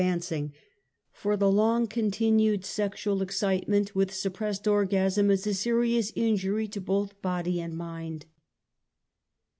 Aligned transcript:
117 0.01 0.45
\ 0.45 0.45
\vancing, 0.47 0.51
for 1.11 1.37
the 1.37 1.51
long 1.51 1.85
continued 1.85 2.65
sexual 2.65 3.21
excitement 3.21 3.93
'\ 3.95 3.95
with 3.95 4.11
suppressed 4.11 4.67
orgasm' 4.67 5.29
is 5.29 5.45
a 5.45 5.53
serious 5.53 6.11
injury 6.15 6.67
to 6.67 6.81
both/ 6.81 7.21
body 7.21 7.61
and 7.61 7.77
mind. 7.77 8.25